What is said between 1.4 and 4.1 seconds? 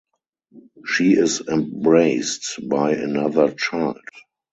embraced by another child.